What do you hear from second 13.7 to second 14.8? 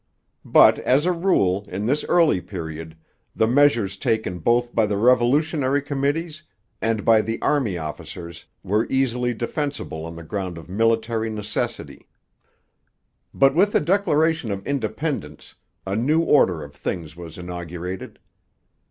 the Declaration of